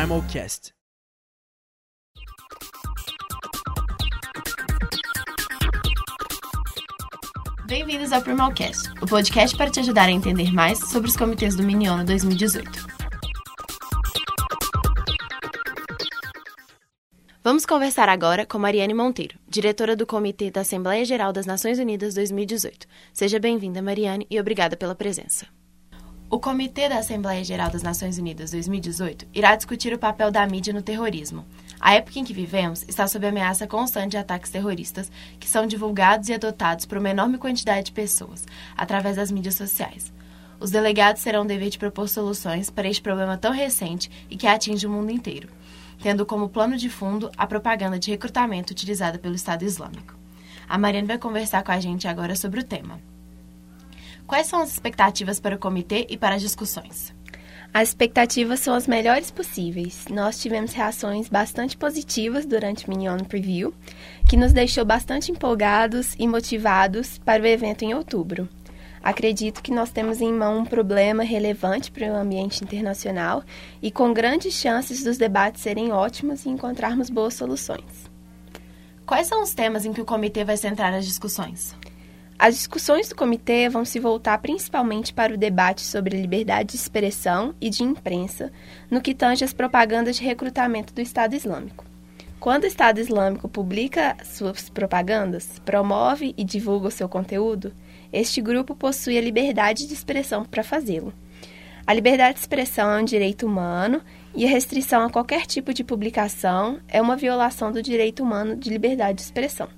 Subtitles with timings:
[0.00, 0.72] Primalcast.
[7.66, 11.62] Bem-vindos ao Primalcast, o podcast para te ajudar a entender mais sobre os comitês do
[11.62, 12.70] Miniono 2018.
[17.44, 22.14] Vamos conversar agora com Mariane Monteiro, diretora do Comitê da Assembleia Geral das Nações Unidas
[22.14, 22.86] 2018.
[23.12, 25.59] Seja bem-vinda, Mariane, e obrigada pela presença.
[26.32, 30.72] O Comitê da Assembleia Geral das Nações Unidas 2018 irá discutir o papel da mídia
[30.72, 31.44] no terrorismo.
[31.80, 36.28] A época em que vivemos está sob ameaça constante de ataques terroristas que são divulgados
[36.28, 40.12] e adotados por uma enorme quantidade de pessoas, através das mídias sociais.
[40.60, 44.46] Os delegados terão o dever de propor soluções para este problema tão recente e que
[44.46, 45.48] atinge o mundo inteiro,
[46.00, 50.14] tendo como plano de fundo a propaganda de recrutamento utilizada pelo Estado Islâmico.
[50.68, 53.00] A Mariana vai conversar com a gente agora sobre o tema.
[54.30, 57.12] Quais são as expectativas para o comitê e para as discussões?
[57.74, 60.04] As expectativas são as melhores possíveis.
[60.08, 63.74] Nós tivemos reações bastante positivas durante o Minion Preview,
[64.28, 68.48] que nos deixou bastante empolgados e motivados para o evento em outubro.
[69.02, 73.42] Acredito que nós temos em mão um problema relevante para o ambiente internacional
[73.82, 78.08] e com grandes chances dos debates serem ótimos e encontrarmos boas soluções.
[79.04, 81.74] Quais são os temas em que o comitê vai centrar as discussões?
[82.42, 87.54] As discussões do comitê vão se voltar principalmente para o debate sobre liberdade de expressão
[87.60, 88.50] e de imprensa,
[88.90, 91.84] no que tange as propagandas de recrutamento do Estado Islâmico.
[92.40, 97.74] Quando o Estado Islâmico publica suas propagandas, promove e divulga o seu conteúdo,
[98.10, 101.12] este grupo possui a liberdade de expressão para fazê-lo.
[101.86, 104.00] A liberdade de expressão é um direito humano
[104.34, 108.70] e a restrição a qualquer tipo de publicação é uma violação do direito humano de
[108.70, 109.68] liberdade de expressão.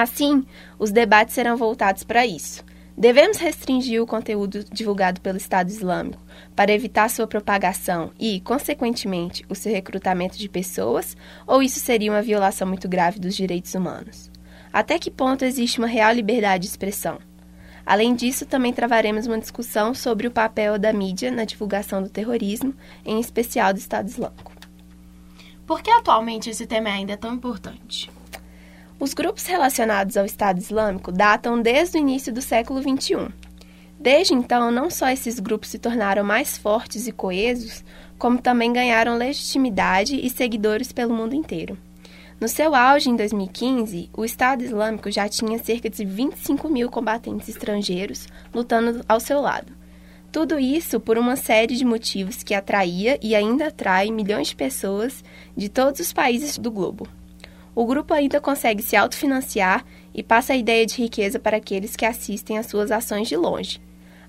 [0.00, 0.46] Assim,
[0.78, 2.64] os debates serão voltados para isso.
[2.96, 6.22] Devemos restringir o conteúdo divulgado pelo Estado Islâmico
[6.56, 11.14] para evitar sua propagação e, consequentemente, o seu recrutamento de pessoas,
[11.46, 14.30] ou isso seria uma violação muito grave dos direitos humanos?
[14.72, 17.18] Até que ponto existe uma real liberdade de expressão?
[17.84, 22.74] Além disso, também travaremos uma discussão sobre o papel da mídia na divulgação do terrorismo,
[23.04, 24.50] em especial do Estado Islâmico.
[25.66, 28.10] Por que atualmente esse tema é ainda tão importante?
[29.00, 33.30] Os grupos relacionados ao Estado Islâmico datam desde o início do século XXI.
[33.98, 37.82] Desde então, não só esses grupos se tornaram mais fortes e coesos,
[38.18, 41.78] como também ganharam legitimidade e seguidores pelo mundo inteiro.
[42.38, 47.48] No seu auge, em 2015, o Estado Islâmico já tinha cerca de 25 mil combatentes
[47.48, 49.72] estrangeiros lutando ao seu lado.
[50.30, 55.24] Tudo isso por uma série de motivos que atraía e ainda atrai milhões de pessoas
[55.56, 57.08] de todos os países do globo
[57.74, 62.04] o grupo ainda consegue se autofinanciar e passa a ideia de riqueza para aqueles que
[62.04, 63.80] assistem às suas ações de longe.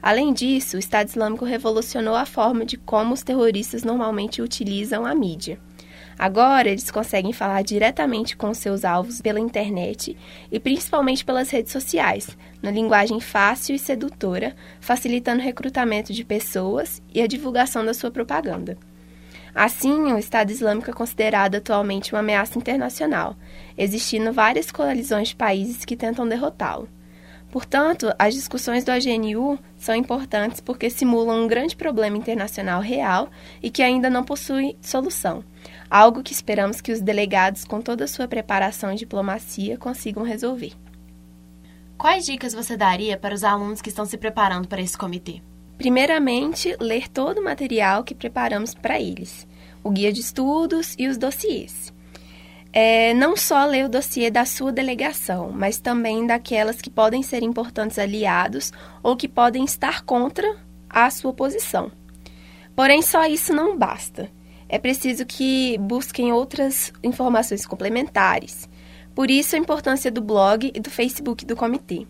[0.01, 5.13] Além disso, o Estado Islâmico revolucionou a forma de como os terroristas normalmente utilizam a
[5.13, 5.59] mídia.
[6.17, 10.15] Agora, eles conseguem falar diretamente com seus alvos pela internet
[10.51, 17.01] e principalmente pelas redes sociais, na linguagem fácil e sedutora, facilitando o recrutamento de pessoas
[17.13, 18.77] e a divulgação da sua propaganda.
[19.53, 23.35] Assim, o Estado Islâmico é considerado atualmente uma ameaça internacional,
[23.77, 26.87] existindo várias coalizões de países que tentam derrotá-lo.
[27.51, 33.29] Portanto, as discussões do AGNU são importantes porque simulam um grande problema internacional real
[33.61, 35.43] e que ainda não possui solução,
[35.89, 40.71] algo que esperamos que os delegados, com toda a sua preparação e diplomacia, consigam resolver.
[41.97, 45.41] Quais dicas você daria para os alunos que estão se preparando para esse comitê?
[45.81, 49.47] Primeiramente, ler todo o material que preparamos para eles,
[49.83, 51.91] o guia de estudos e os dossiês.
[52.71, 57.41] É, não só ler o dossiê da sua delegação, mas também daquelas que podem ser
[57.41, 58.71] importantes aliados
[59.01, 60.55] ou que podem estar contra
[60.87, 61.91] a sua posição.
[62.75, 64.29] Porém, só isso não basta.
[64.69, 68.69] É preciso que busquem outras informações complementares.
[69.15, 72.05] Por isso, a importância do blog e do Facebook do comitê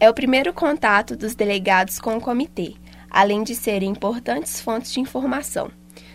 [0.00, 2.74] é o primeiro contato dos delegados com o comitê,
[3.10, 5.70] além de serem importantes fontes de informação.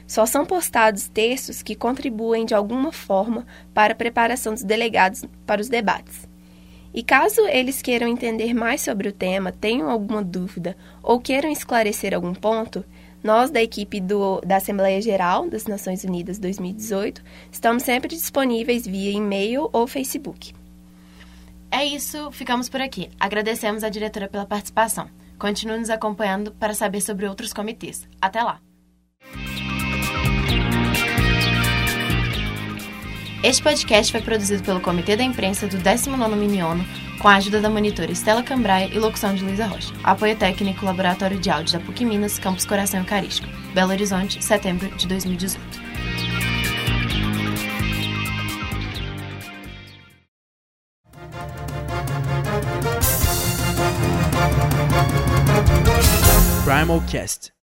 [0.08, 3.46] Só são postados textos que contribuem de alguma forma
[3.76, 6.28] para a preparação dos delegados para os debates.
[6.94, 12.14] E caso eles queiram entender mais sobre o tema, tenham alguma dúvida ou queiram esclarecer
[12.14, 12.84] algum ponto,
[13.24, 19.12] nós, da equipe do, da Assembleia Geral das Nações Unidas 2018, estamos sempre disponíveis via
[19.12, 20.54] e-mail ou Facebook.
[21.78, 23.10] É isso, ficamos por aqui.
[23.20, 25.10] Agradecemos à diretora pela participação.
[25.38, 28.08] Continue nos acompanhando para saber sobre outros comitês.
[28.22, 28.62] Até lá!
[33.44, 36.86] Este podcast foi produzido pelo Comitê da Imprensa do 19º Miniono,
[37.22, 39.94] com a ajuda da monitora Estela Cambraia e locução de Luísa Rocha.
[40.02, 43.50] Apoio técnico Laboratório de Áudio da PUC Minas, Campus Coração Eucarístico.
[43.74, 45.85] Belo Horizonte, setembro de 2018.
[56.86, 57.55] Primal Cast